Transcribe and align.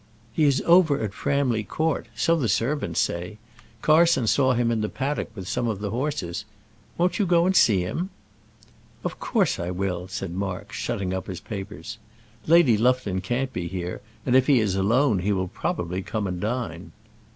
"He 0.33 0.45
is 0.45 0.63
over 0.65 0.99
at 0.99 1.13
Framley 1.13 1.63
Court; 1.63 2.07
so 2.15 2.35
the 2.35 2.49
servants 2.49 2.99
say. 2.99 3.37
Carson 3.83 4.25
saw 4.25 4.53
him 4.53 4.71
in 4.71 4.81
the 4.81 4.89
paddock 4.89 5.29
with 5.35 5.47
some 5.47 5.67
of 5.67 5.77
the 5.77 5.91
horses. 5.91 6.43
Won't 6.97 7.19
you 7.19 7.27
go 7.27 7.45
and 7.45 7.55
see 7.55 7.81
him?" 7.81 8.09
"Of 9.03 9.19
course 9.19 9.59
I 9.59 9.69
will," 9.69 10.07
said 10.07 10.33
Mark, 10.33 10.73
shutting 10.73 11.13
up 11.13 11.27
his 11.27 11.39
papers. 11.39 11.99
"Lady 12.47 12.79
Lufton 12.79 13.21
can't 13.21 13.53
be 13.53 13.67
here, 13.67 14.01
and 14.25 14.35
if 14.35 14.47
he 14.47 14.59
is 14.59 14.75
alone 14.75 15.19
he 15.19 15.31
will 15.31 15.47
probably 15.47 16.01
come 16.01 16.25
and 16.25 16.41
dine." 16.41 16.93